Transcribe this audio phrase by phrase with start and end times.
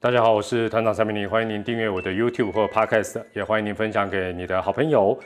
[0.00, 5.18] 大家好，我是团长三明林，欢迎您订阅我的 YouTube 或 Podcast，也欢迎您分享给你的好朋友。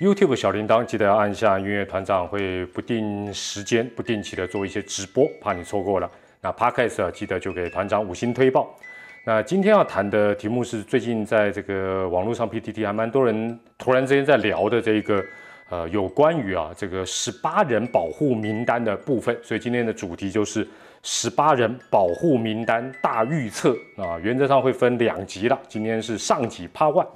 [0.00, 6.10] YouTube 小铃铛记得要按下，因为团长会不定时间、不定期的做一些直播，怕你错过了。
[6.40, 8.74] 那 Podcast 记得就给团长五星推报。
[9.22, 15.22] 那今天要谈的题目是最近在这个网络上 PTT 还蛮多人突然之间在聊的这一个，
[15.68, 20.66] 呃，有关于啊这个十八人保护名单的部分，所以今天的主题就是。
[21.08, 25.56] 十八人保护名单大预测啊，原则上会分两集了。
[25.68, 27.06] 今天是上集 Part One。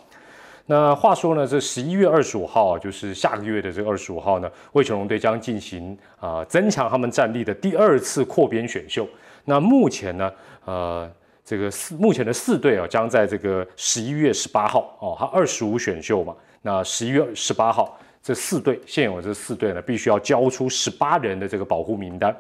[0.67, 9.05] 那话说呢，这十一月二十五号，就是下个月的这个二十五号呢，魏全龙队将进行啊增强他们战力的第二次扩编选秀。
[9.45, 10.33] 那目前呢，
[10.67, 11.11] 呃，
[11.45, 22.33] 这个四目前的四队啊，将在这个十一月十八号哦，他二十五选秀嘛，那十一月十八号这四队现有这四队呢，必须要交出十八人的这个保护名单。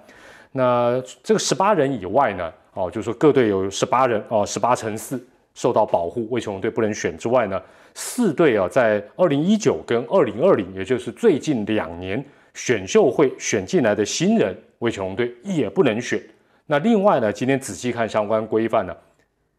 [0.53, 2.53] 那这个十八人以外呢？
[2.73, 5.21] 哦，就是说各队有十八人哦，十八乘四
[5.55, 7.61] 受到保护，魏雄队不能选之外呢，
[7.95, 12.24] 四队啊，在二零一九跟二零二零，也就是最近两年
[12.55, 16.23] 选秀会选进来的新人，魏雄队也不能选。
[16.67, 18.96] 那另外呢，今天仔细看相关规范呢，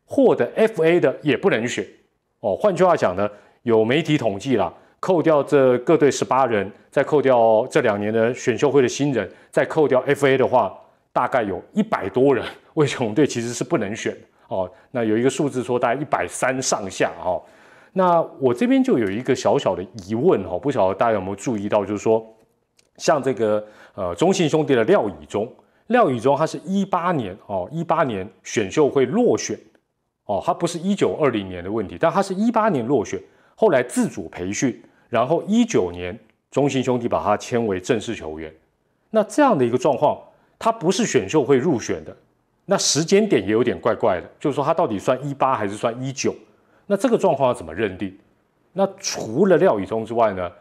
[0.06, 1.86] 获得 FA 的也不能选。
[2.40, 3.30] 哦，换句话讲呢，
[3.64, 10.78] 有媒体统计啦，扣掉这各队十八人，再扣掉这两年的选秀会的新人，再扣掉 FA 的话。
[11.14, 12.46] 大概有一百多人，
[12.76, 14.16] 魏雄队其实是不能选
[14.48, 14.72] 哦。
[14.92, 17.42] 那有一个数字说大概一百三上下哈。
[17.94, 22.26] 那我这边就有一个小小的疑问哈，不晓得大家有没有注意到，就是说，
[22.96, 23.62] 像这个
[23.96, 25.52] 呃中信兄弟的廖以中，
[25.88, 29.60] 廖以中他是一八年哦，一八年选秀会落选
[30.24, 33.22] 哦，他不是一九二零年的问题，但他是一八年落选，
[33.56, 36.18] 后来自主培训，然后一九年
[36.50, 38.50] 中信兄弟把他签为正式球员，
[39.10, 40.18] 那这样的一个状况。
[40.64, 42.16] 他不是选秀会入选的，
[42.66, 46.36] 那时间点也有点怪怪的，就是说他到底算一八还是算一九？
[46.86, 48.16] 那这个状况要怎么认定？
[48.72, 50.52] 那除了廖宇中之外呢？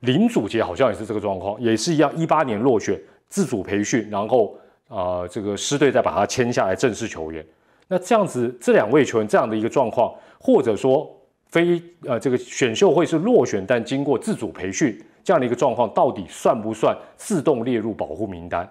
[0.00, 2.96] 林祖杰好像也是这个状况，也是一样，一八年落选，
[3.28, 4.56] 自主培训，然后
[4.86, 7.44] 啊，这个师队再把他签下来正式球员。
[7.88, 11.10] 那这样子，这两位球员这样的一个状况，或者说
[11.48, 14.96] 非呃这个选秀会是落选，但经过自主培训。
[15.26, 18.70] 这样的一个状况到底算不算自动列入保护名单？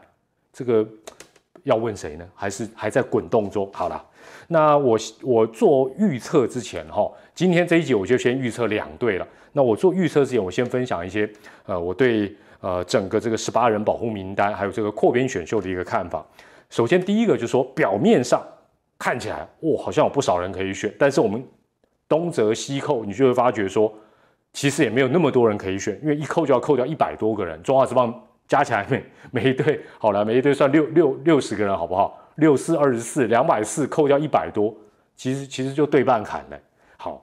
[0.53, 0.88] 这个
[1.63, 2.25] 要问谁呢？
[2.33, 3.69] 还是还在滚动中？
[3.73, 4.01] 好了，
[4.47, 9.27] 那我我做预测之前哈，今天这一集我就先预测两队了。
[9.51, 11.29] 那我做预测之前，我先分享一些
[11.66, 16.25] 呃我对呃整个这个十八人保护名单还有这个扩编选秀的一个看法。
[16.69, 18.41] 首先第一个就是说，表面上
[18.97, 21.45] 看起来哇，好像有不少人可以选，但是我们
[22.07, 23.93] 东折西扣，你就会发觉说。
[24.55, 27.61] 其实也没有那么多人可以选，因为一扣就要扣掉一百多个人。
[27.61, 32.17] 中华职棒加起来每每一队好了，每一队算六六六十个人，好不好？
[32.35, 34.73] 六四二十四，两百四扣掉一百多，
[35.17, 36.57] 其实其实就对半砍了。
[36.95, 37.21] 好，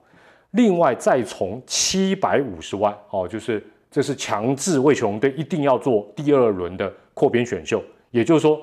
[0.51, 8.61] 另外再从七百五十万哦，就是这是强制魏雄队一定要做第二轮的扩编选秀，也就是说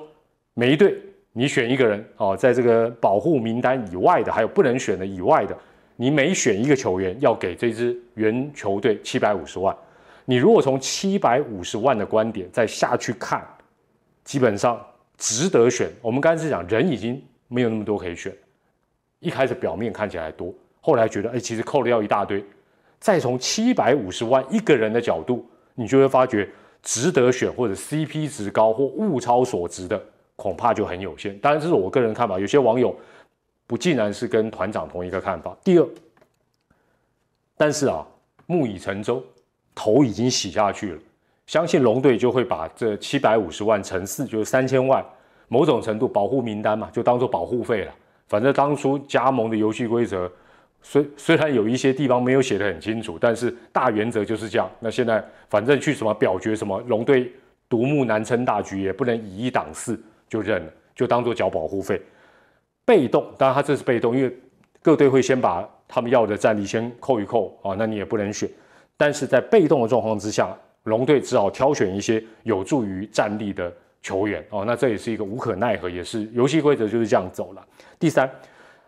[0.53, 0.97] 每一队
[1.33, 5.57] 你选一个人哦，在这个保护名单以外的，还有不能选的以外的。
[6.01, 9.75] 你每选一个球员，要给这支原球队七百五十万。
[10.25, 13.47] 你如果从七百五十万的观点再下去看，
[14.23, 14.83] 基本上
[15.15, 15.87] 值得选。
[16.01, 18.33] 我们刚才是讲人已经没有那么多可以选，
[19.19, 22.43] 一开始表面看起来多，后来觉得哎，其实扣了要一大堆。
[22.99, 25.45] 再从七百五十万一个人的角度，
[25.75, 26.49] 你就会发觉
[26.81, 30.03] 值得选或者 CP 值高或物超所值的，
[30.35, 31.37] 恐怕就很有限。
[31.37, 32.95] 当然，这是我个人看法，有些网友。
[33.71, 35.55] 不竟然是跟团长同一个看法。
[35.63, 35.87] 第二，
[37.55, 38.05] 但是啊，
[38.45, 39.23] 木已成舟，
[39.73, 40.99] 头已经洗下去了，
[41.47, 45.01] 相信龙队就会把这七百五十万乘四，就是三千万，
[45.47, 47.95] 某种程度保护名单嘛，就当做保护费了。
[48.27, 50.29] 反正当初加盟的游戏规则，
[50.81, 54.69] 虽虽然有一些地方没有写得很清楚，但是大原则就是这样。
[54.81, 57.31] 那现在反正去什么表决什么，龙队
[57.69, 62.01] 独木难撑大局，也不能以一挡四，就认了，就当做缴保护费。
[62.91, 64.37] 被动，当然他这是被动，因为
[64.81, 68.49] 各队会先把他们要的战力先扣一扣啊，那你也不能选。
[68.97, 70.53] 但是在被动的状况之下，
[70.83, 77.65] 龙队只好挑选一些有助于战力的球员哦，那这也是一个无可奈何，也是游戏规则就是这样走了。
[77.97, 78.29] 第三，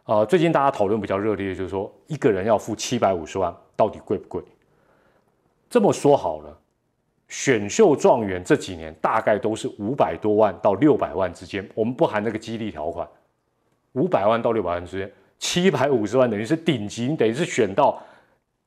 [0.03, 4.43] 啊，最近大家讨论比较热烈的就是说，一个人要付七百五十万，到底贵不贵？
[5.69, 6.59] 这么说好了，
[7.29, 13.07] 选秀状元这几年大概都是五百多万到六百万之间，我们不含那个激励条款。
[13.93, 18.01] 五百万到六百万之间，七百五十万等于是顶级，你等于是选到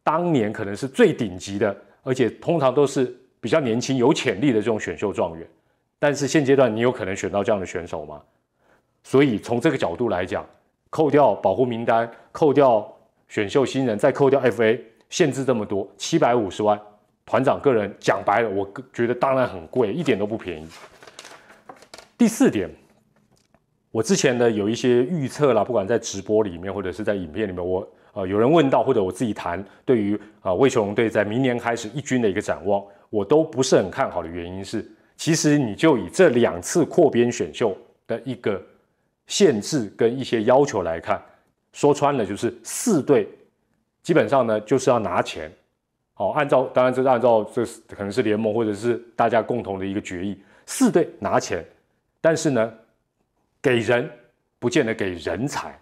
[0.02, 5.46] 当年可能是最顶级的，而且通常都是比较年轻、有潜力的这种选秀状元。
[5.98, 8.20] 但是现阶段你有可能选到这样的选手吗？
[9.02, 10.44] 所以从这个角度来讲，
[10.90, 12.86] 扣掉保护名单，扣掉
[13.28, 16.80] 选秀新人，再扣掉 FA，限制这么多，七百五十万，
[17.24, 20.68] 团长个人讲白了，我觉得当然很贵，一点都不便宜。
[22.18, 22.70] 第四点，
[23.96, 37.74] 我之前呢有一些预测啦，不管在直播里面或者是在影片里面，我呃有人问到或者我自己谈，对于啊魏球龙队在明年开始一军的一个展望，我都不是很看好的原因是，其实你就以这两次扩编选秀
[38.06, 38.62] 的一个
[39.28, 41.18] 限制跟一些要求来看，
[41.72, 43.26] 说穿了就是四队
[44.02, 45.50] 基本上呢就是要拿钱，
[46.12, 51.64] 好，按照当然这是按照这可能是联盟或者是大家共同的一个决议，四队拿钱。
[52.20, 52.70] 但是呢，
[53.66, 54.08] 给人
[54.60, 55.76] 不见得给人才，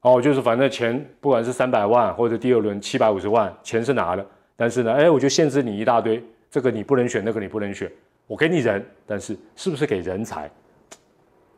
[0.00, 4.26] 哦，就是反正钱不管是三百万或者第二轮七百五十万，钱是拿了，
[4.56, 7.92] 但是呢，哎，我就限制你一大堆，这个你不能选，那个你不能选，
[8.26, 10.50] 我给你人，但是是不是给人才？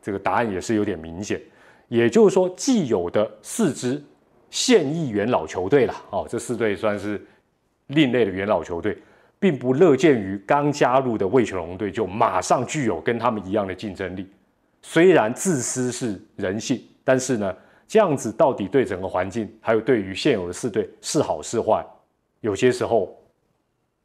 [0.01, 1.41] 这个答案也是有点明显，
[1.87, 4.03] 也就是说，既有的四支
[4.49, 7.25] 现役元老球队了，哦，这四队算是
[7.87, 8.97] 另类的元老球队。
[9.39, 14.27] 并不乐见于刚加入的魏全龙队就马上具有跟他们一样的竞争力。
[14.81, 17.55] 虽然自私是人性，但是呢，
[17.87, 21.85] 这样子到底对整个环境，还有对于现有的四队是好是坏，
[22.39, 23.15] 有些时候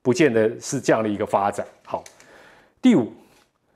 [0.02, 1.66] 不见得是这样的一个发展。
[1.84, 2.04] 好，
[2.82, 3.10] 第五，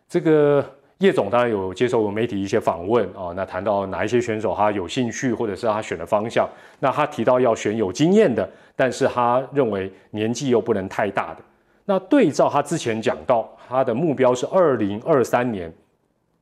[0.09, 0.65] 这个
[0.99, 6.49] 叶总当然有接受媒体一些访问啊，那谈到哪一些选手他有兴趣，或者是他选的方向，
[6.79, 11.43] 那他提到要选有经验的，但是他认为年纪又不能太大的。
[11.87, 15.73] 那对照他之前讲到，他的目标是二零二三年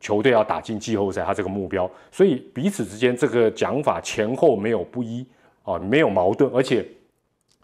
[0.00, 5.26] 球队要打进季后赛，他这个目标，所以彼此之间这个讲法前后没有不一
[5.62, 6.86] 啊，没有矛盾，而且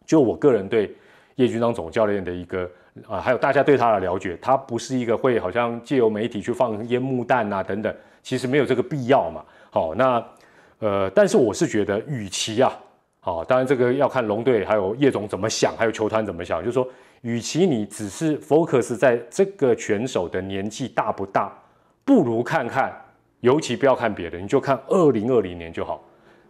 [0.05, 0.95] 就我个人对
[1.37, 2.71] 叶军章总教练的一个
[3.09, 9.45] 啊，还有大家对他的了解，他不是一个会好像借由媒体去放烟幕弹啊等等，其实没有这个必要嘛。
[9.71, 10.25] 好，那
[10.79, 12.73] 呃，但是我是觉得，与其啊，
[13.21, 16.87] 好，当然这个要看龙队还有叶总怎么想，还有球团怎么想，就是说。
[17.23, 21.51] 与其你只是 focus 在这个选手的年纪大不大，
[22.05, 22.93] 不如看看，
[23.41, 26.03] 尤其不要看别的，你就看二零二零年就好。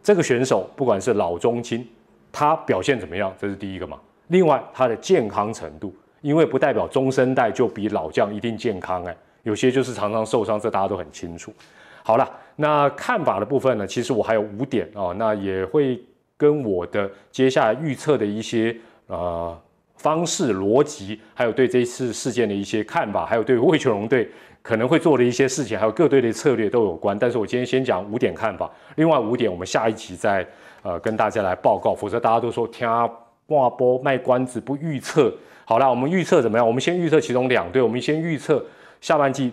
[0.03, 1.87] 这个选手不管是老中青，
[2.33, 3.99] 他表现怎么样，这是第一个嘛。
[4.29, 11.53] 另外他的健康程度，因为不代表中生代就比老将一定健康哎，有些就是常常受伤，这大家都很清楚。
[12.03, 16.03] 好了，那看法的部分呢，其实我还有五点哦，那也会
[16.37, 18.77] 跟我的接下来预测的一些
[19.07, 19.59] 呃。
[19.96, 24.29] 方式、逻辑，还有对这次事件的一些看法，还有对魏球龙队
[24.61, 27.19] 可能会做的一些事情，还有各队的策略都有关。
[27.19, 30.46] 但是我今天先讲五点看法，另外五点我们下一集再
[30.82, 32.87] 呃跟大家来报告，否则大家都说听
[33.46, 35.32] 挂波卖关子不预测。
[35.64, 36.67] 好了，我们预测怎么样？
[36.67, 38.62] 我们先预测其中两队，我们先预测
[39.00, 39.52] 下半季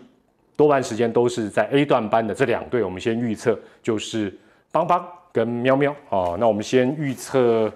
[0.57, 4.37] 多半时间都是在 A 段班的这两队，我们先预测就是
[4.71, 6.35] 邦邦跟喵喵哦。
[6.39, 7.71] 那我们先预测。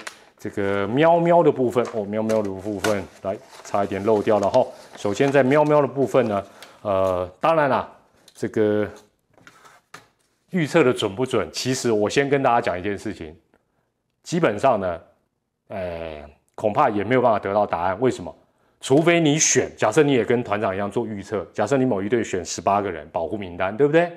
[0.45, 4.63] 这个喵喵的部分哦，喵喵的部分来，差一点漏掉了哈。
[4.95, 6.43] 首先在喵喵的部分呢，
[6.83, 7.91] 呃，当然啦，
[8.35, 8.87] 这个
[10.51, 11.49] 预测的准不准？
[11.51, 13.35] 其实我先跟大家讲一件事情，
[14.21, 15.01] 基本上呢，
[15.69, 17.99] 呃，恐怕也没有办法得到答案。
[17.99, 18.31] 为什么？
[18.79, 24.15] 除非你选，假设你也跟团长一样做预测，假设你某一队选十八个人保护名单，对不对？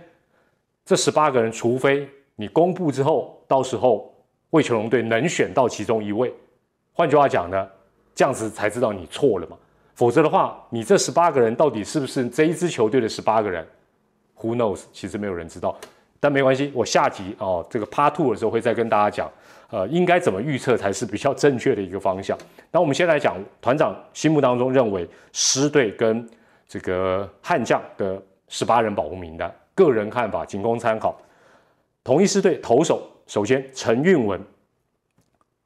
[0.85, 4.15] 这十八个人，除非你公布之后，到时候。
[4.51, 6.33] 魏球龙队能选到其中一位，
[6.93, 7.69] 换句话讲呢，
[8.15, 9.57] 这样子才知道你错了嘛。
[9.95, 13.67] 否则的话，你这十八个人到底是不是这一支球队的十八个人
[14.41, 14.85] ？Who knows？
[14.93, 15.77] 其实没有人知道。
[16.21, 19.31] 但没关系，我下集哦，这个 Part Two 的时候会再跟大家讲，
[19.71, 22.39] 呃，应该怎么预测才是比较正确的一个方向。
[22.71, 26.27] 那我们先来讲团长心目当中认为狮队跟
[26.67, 31.21] 这个悍将的十八人保护名单，个人看法仅供参考。
[32.03, 33.03] 同一狮队投手。
[33.29, 34.41] 首先，陈运文；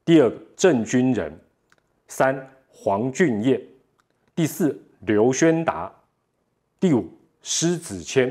[0.03, 1.31] 第二个，郑军仁；
[2.09, 3.57] 三，黄俊彦；
[4.35, 5.89] 第四，刘轩达；
[6.77, 7.09] 第五，
[7.41, 8.29] 施子谦；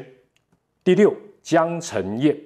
[0.84, 2.36] 第六，江承彦；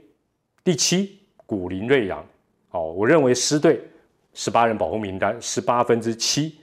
[0.62, 2.24] 第七，古林瑞阳。
[2.68, 3.82] 好，我认为师队
[4.32, 6.56] 十八人保护名单十八分之七，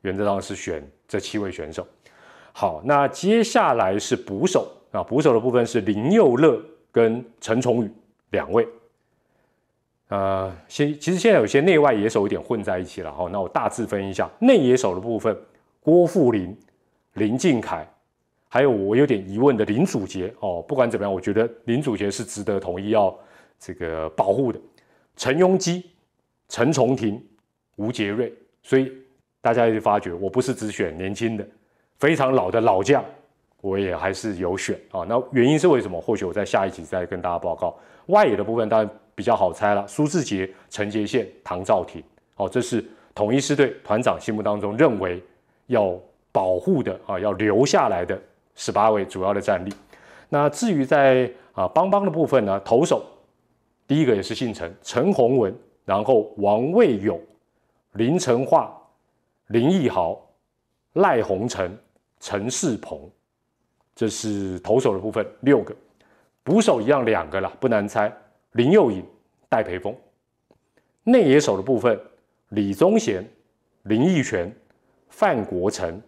[0.00, 1.86] 原则上是选这七位选手。
[2.50, 4.68] 好，那接下来是捕手。
[4.90, 7.90] 啊，捕手的部分是林佑乐跟陈崇宇
[8.30, 8.66] 两位。
[10.14, 13.28] 呃，现其实现在有些内外野手有点混在一起了哈。
[13.32, 15.36] 那我大致分一下内野手的部分，
[15.80, 16.56] 郭富林、
[17.14, 17.84] 林敬凯，
[18.48, 20.64] 还有我有点疑问的林祖杰哦。
[20.68, 23.12] 不管怎么样，我觉得林祖杰是值得统一要
[23.58, 24.60] 这个保护的。
[25.16, 25.90] 陈庸基、
[26.48, 27.20] 陈重廷、
[27.74, 28.92] 吴杰瑞，所以
[29.40, 31.44] 大家也发觉我不是只选年轻的，
[31.98, 33.04] 非常老的老将
[33.60, 35.04] 我也还是有选啊。
[35.08, 36.00] 那原因是为什么？
[36.00, 37.76] 或许我在下一集再跟大家报告。
[38.06, 42.02] 外野的部分当然比较好猜了，苏志杰、陈杰宪、唐兆廷，
[42.36, 45.22] 哦，这是统一师队团长心目当中认为
[45.66, 45.98] 要
[46.32, 48.20] 保护的啊，要留下来的
[48.54, 49.72] 十八位主要的战力。
[50.28, 53.04] 那至于在啊邦邦的部分呢，投手
[53.86, 55.54] 第一个也是姓陈，陈宏文，
[55.84, 57.20] 然后王卫勇、
[57.92, 58.76] 林成化、
[59.48, 60.20] 林奕豪、
[60.94, 61.70] 赖鸿成、
[62.18, 62.98] 陈世鹏，
[63.94, 65.72] 这是投手的部分六个。
[66.42, 68.12] 捕手一样两个了，不难猜。
[68.54, 69.04] 林佑颖、
[69.48, 69.94] 戴培峰。
[71.02, 72.00] 内野手的部分，
[72.50, 73.28] 李宗贤、
[73.82, 74.50] 林奕泉、
[75.08, 76.00] 范国成、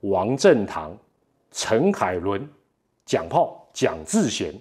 [0.00, 0.96] 王振堂、
[1.50, 2.48] 陈海伦、
[3.04, 4.54] 蒋炮、蒋志贤。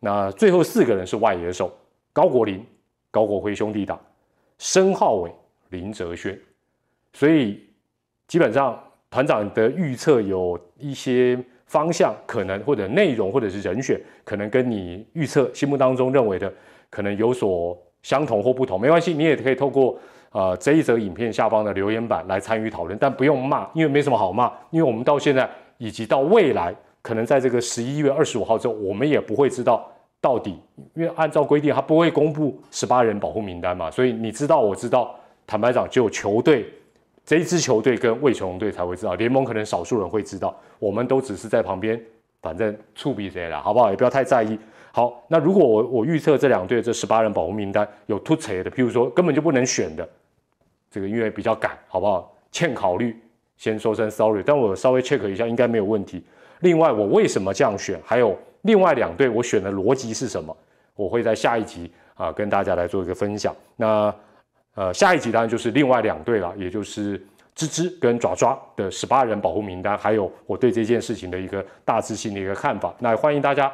[0.00, 1.70] 那最后四个人是外野手，
[2.12, 2.64] 高国林、
[3.10, 4.00] 高国辉兄弟党，
[4.58, 5.30] 申浩伟、
[5.68, 6.38] 林哲轩。
[7.12, 7.68] 所以
[8.26, 11.38] 基本上团长的预测有一些。
[11.66, 16.52] 方向可能或者内容或者是人选，可能跟你预测心目当中认为的
[16.88, 19.98] 可能有所相同或不同，没关系，你也可以透过
[20.30, 30.56] 呃这一则影片下方的留言板来参与讨论，但不用骂，因为没什么好骂，因为我们到现在以及到未来，可能在这个十一月二十五号之后，我们也不会知道到底，
[30.94, 35.14] 因为按照规定，他不会公布十八人保护名单嘛，所以你知道，我知道，
[35.46, 36.64] 坦白讲，只有球队。
[37.26, 42.00] 这一支球队跟魏琼队才会知道，联盟可能少数人会知道，我们都只是在旁边，
[42.40, 43.90] 反正触笔谁了，好不好？
[43.90, 44.56] 也不要太在意。
[44.92, 50.08] 好，那如果我我预测这两队这十八人保护名单有突锤的，譬如说根本就不能选的，
[50.88, 52.32] 这个因为比较赶，好不好？
[52.52, 53.14] 欠考虑，
[53.56, 54.44] 先说声 sorry。
[54.46, 56.22] 但我稍微 check 一下，应该没有问题。
[56.60, 58.00] 另外，我为什么这样选？
[58.04, 60.56] 还有另外两队我选的逻辑是什么？
[60.94, 63.52] 我会在下一集啊跟大家来做一个分享。
[63.74, 64.14] 那。
[64.76, 67.18] 呃，下一集当然就是另外两队了，也就是
[67.56, 72.94] 吱吱跟爪爪的十八人保护名单，还有我对这件事情的一个大致性的一个看法。
[72.98, 73.72] 那欢迎大家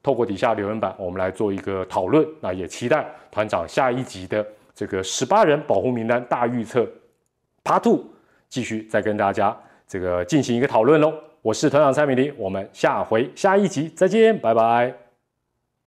[0.00, 2.24] 透过底下留言板，我们来做一个讨论。
[2.40, 6.88] 那也期待团长下一集的这个十八人保护名单大预测
[7.64, 8.04] Part Two，
[8.48, 9.56] 继续再跟大家
[9.88, 11.12] 这个进行一个讨论喽。
[11.42, 15.03] 我是团长蔡美玲，我们下回下一集再见，拜拜。